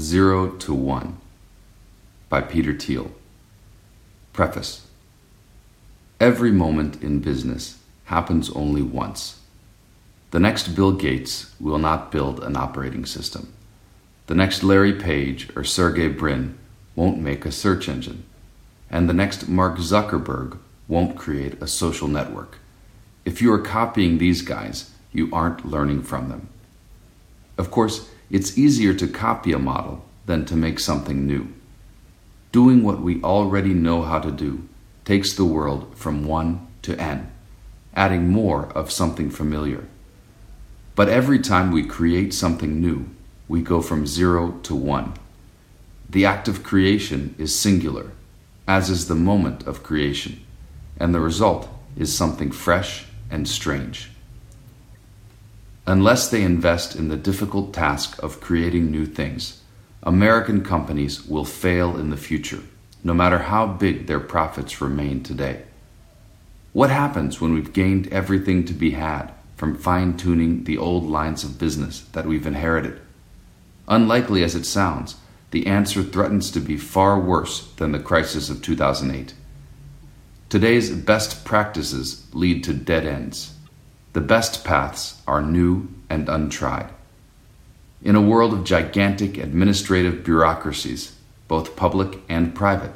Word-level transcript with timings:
Zero 0.00 0.50
to 0.58 0.72
One 0.72 1.16
by 2.28 2.40
Peter 2.40 2.72
Thiel. 2.72 3.10
Preface 4.32 4.86
Every 6.20 6.52
moment 6.52 7.02
in 7.02 7.18
business 7.18 7.80
happens 8.04 8.48
only 8.50 8.80
once. 8.80 9.40
The 10.30 10.38
next 10.38 10.68
Bill 10.76 10.92
Gates 10.92 11.52
will 11.58 11.80
not 11.80 12.12
build 12.12 12.44
an 12.44 12.56
operating 12.56 13.06
system. 13.06 13.52
The 14.28 14.36
next 14.36 14.62
Larry 14.62 14.92
Page 14.92 15.48
or 15.56 15.64
Sergey 15.64 16.06
Brin 16.06 16.56
won't 16.94 17.18
make 17.18 17.44
a 17.44 17.50
search 17.50 17.88
engine. 17.88 18.22
And 18.88 19.08
the 19.08 19.14
next 19.14 19.48
Mark 19.48 19.78
Zuckerberg 19.78 20.58
won't 20.86 21.18
create 21.18 21.60
a 21.60 21.66
social 21.66 22.06
network. 22.06 22.58
If 23.24 23.42
you 23.42 23.52
are 23.52 23.58
copying 23.58 24.18
these 24.18 24.42
guys, 24.42 24.92
you 25.12 25.28
aren't 25.32 25.66
learning 25.66 26.04
from 26.04 26.28
them. 26.28 26.50
Of 27.58 27.72
course, 27.72 28.08
it's 28.30 28.56
easier 28.56 28.94
to 28.94 29.08
copy 29.08 29.52
a 29.52 29.58
model 29.58 30.04
than 30.26 30.44
to 30.46 30.56
make 30.56 30.78
something 30.78 31.26
new. 31.26 31.52
Doing 32.52 32.82
what 32.82 33.02
we 33.02 33.22
already 33.22 33.74
know 33.74 34.02
how 34.02 34.20
to 34.20 34.30
do 34.30 34.68
takes 35.04 35.34
the 35.34 35.44
world 35.44 35.92
from 35.96 36.24
1 36.24 36.66
to 36.82 36.98
n, 37.00 37.32
adding 37.94 38.30
more 38.30 38.66
of 38.74 38.92
something 38.92 39.28
familiar. 39.28 39.86
But 40.94 41.08
every 41.08 41.40
time 41.40 41.72
we 41.72 41.84
create 41.84 42.32
something 42.32 42.80
new, 42.80 43.08
we 43.48 43.60
go 43.62 43.82
from 43.82 44.06
0 44.06 44.60
to 44.62 44.74
1. 44.74 45.14
The 46.08 46.24
act 46.24 46.48
of 46.48 46.62
creation 46.62 47.34
is 47.38 47.54
singular, 47.54 48.12
as 48.66 48.88
is 48.88 49.08
the 49.08 49.14
moment 49.14 49.66
of 49.66 49.82
creation, 49.82 50.40
and 50.98 51.14
the 51.14 51.20
result 51.20 51.68
is 51.96 52.16
something 52.16 52.50
fresh 52.50 53.06
and 53.30 53.48
strange. 53.48 54.10
Unless 55.88 56.28
they 56.28 56.42
invest 56.42 56.96
in 56.96 57.08
the 57.08 57.16
difficult 57.16 57.72
task 57.72 58.22
of 58.22 58.42
creating 58.42 58.90
new 58.90 59.06
things, 59.06 59.62
American 60.02 60.62
companies 60.62 61.26
will 61.26 61.46
fail 61.46 61.96
in 61.96 62.10
the 62.10 62.16
future, 62.18 62.60
no 63.02 63.14
matter 63.14 63.38
how 63.38 63.66
big 63.66 64.06
their 64.06 64.20
profits 64.20 64.82
remain 64.82 65.22
today. 65.22 65.62
What 66.74 66.90
happens 66.90 67.40
when 67.40 67.54
we've 67.54 67.72
gained 67.72 68.06
everything 68.08 68.66
to 68.66 68.74
be 68.74 68.90
had 68.90 69.32
from 69.56 69.78
fine 69.78 70.18
tuning 70.18 70.64
the 70.64 70.76
old 70.76 71.04
lines 71.04 71.42
of 71.42 71.58
business 71.58 72.02
that 72.12 72.26
we've 72.26 72.46
inherited? 72.46 73.00
Unlikely 73.88 74.44
as 74.44 74.54
it 74.54 74.66
sounds, 74.66 75.16
the 75.52 75.66
answer 75.66 76.02
threatens 76.02 76.50
to 76.50 76.60
be 76.60 76.76
far 76.76 77.18
worse 77.18 77.66
than 77.76 77.92
the 77.92 77.98
crisis 77.98 78.50
of 78.50 78.60
2008. 78.60 79.32
Today's 80.50 80.90
best 80.90 81.46
practices 81.46 82.26
lead 82.34 82.62
to 82.64 82.74
dead 82.74 83.06
ends. 83.06 83.54
The 84.12 84.20
best 84.20 84.64
paths 84.64 85.20
are 85.26 85.42
new 85.42 85.88
and 86.08 86.28
untried. 86.28 86.88
In 88.02 88.16
a 88.16 88.20
world 88.20 88.52
of 88.52 88.64
gigantic 88.64 89.36
administrative 89.36 90.24
bureaucracies, 90.24 91.16
both 91.46 91.76
public 91.76 92.20
and 92.28 92.54
private, 92.54 92.94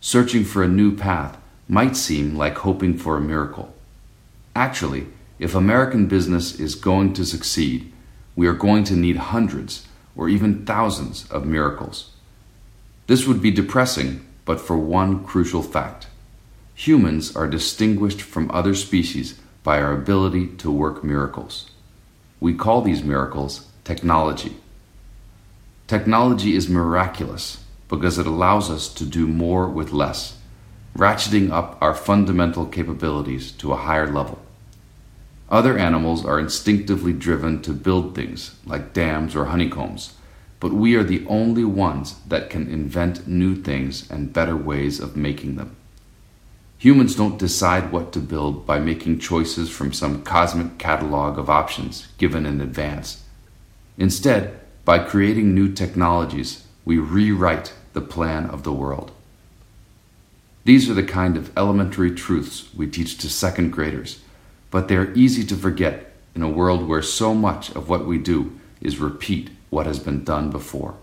searching 0.00 0.44
for 0.44 0.62
a 0.62 0.68
new 0.68 0.94
path 0.96 1.36
might 1.68 1.96
seem 1.96 2.36
like 2.36 2.58
hoping 2.58 2.96
for 2.96 3.16
a 3.16 3.20
miracle. 3.20 3.74
Actually, 4.54 5.06
if 5.38 5.54
American 5.54 6.06
business 6.06 6.60
is 6.60 6.74
going 6.74 7.12
to 7.14 7.24
succeed, 7.24 7.92
we 8.36 8.46
are 8.46 8.52
going 8.52 8.84
to 8.84 8.94
need 8.94 9.16
hundreds 9.16 9.88
or 10.14 10.28
even 10.28 10.64
thousands 10.64 11.28
of 11.30 11.46
miracles. 11.46 12.10
This 13.06 13.26
would 13.26 13.42
be 13.42 13.50
depressing, 13.50 14.24
but 14.44 14.60
for 14.60 14.76
one 14.76 15.24
crucial 15.24 15.62
fact 15.62 16.06
humans 16.76 17.36
are 17.36 17.46
distinguished 17.46 18.20
from 18.20 18.50
other 18.50 18.74
species 18.74 19.38
by 19.64 19.80
our 19.80 19.92
ability 19.92 20.46
to 20.46 20.70
work 20.70 21.02
miracles. 21.02 21.70
We 22.38 22.54
call 22.54 22.82
these 22.82 23.02
miracles 23.02 23.66
technology. 23.82 24.56
Technology 25.88 26.54
is 26.54 26.68
miraculous 26.68 27.64
because 27.88 28.18
it 28.18 28.26
allows 28.26 28.70
us 28.70 28.88
to 28.94 29.04
do 29.04 29.26
more 29.26 29.68
with 29.68 29.90
less, 29.92 30.38
ratcheting 30.96 31.50
up 31.50 31.76
our 31.80 31.94
fundamental 31.94 32.66
capabilities 32.66 33.50
to 33.52 33.72
a 33.72 33.76
higher 33.76 34.06
level. 34.06 34.38
Other 35.50 35.78
animals 35.78 36.24
are 36.24 36.38
instinctively 36.38 37.12
driven 37.12 37.62
to 37.62 37.72
build 37.72 38.14
things, 38.14 38.56
like 38.64 38.92
dams 38.92 39.34
or 39.34 39.46
honeycombs, 39.46 40.14
but 40.60 40.72
we 40.72 40.94
are 40.94 41.04
the 41.04 41.26
only 41.26 41.64
ones 41.64 42.16
that 42.26 42.48
can 42.48 42.68
invent 42.68 43.28
new 43.28 43.54
things 43.54 44.10
and 44.10 44.32
better 44.32 44.56
ways 44.56 45.00
of 45.00 45.16
making 45.16 45.56
them. 45.56 45.76
Humans 46.84 47.14
don't 47.14 47.38
decide 47.38 47.92
what 47.92 48.12
to 48.12 48.18
build 48.18 48.66
by 48.66 48.78
making 48.78 49.18
choices 49.18 49.70
from 49.70 49.94
some 49.94 50.22
cosmic 50.22 50.76
catalog 50.76 51.38
of 51.38 51.48
options 51.48 52.08
given 52.18 52.44
in 52.44 52.60
advance. 52.60 53.24
Instead, 53.96 54.60
by 54.84 54.98
creating 54.98 55.54
new 55.54 55.72
technologies, 55.72 56.66
we 56.84 56.98
rewrite 56.98 57.72
the 57.94 58.02
plan 58.02 58.44
of 58.50 58.64
the 58.64 58.72
world. 58.74 59.12
These 60.66 60.90
are 60.90 60.92
the 60.92 61.02
kind 61.02 61.38
of 61.38 61.56
elementary 61.56 62.10
truths 62.10 62.68
we 62.74 62.86
teach 62.86 63.16
to 63.16 63.30
second 63.30 63.70
graders, 63.70 64.20
but 64.70 64.88
they 64.88 64.96
are 64.96 65.14
easy 65.14 65.42
to 65.46 65.56
forget 65.56 66.12
in 66.34 66.42
a 66.42 66.50
world 66.50 66.86
where 66.86 67.00
so 67.00 67.34
much 67.34 67.70
of 67.70 67.88
what 67.88 68.04
we 68.04 68.18
do 68.18 68.60
is 68.82 68.98
repeat 68.98 69.48
what 69.70 69.86
has 69.86 69.98
been 69.98 70.22
done 70.22 70.50
before. 70.50 70.96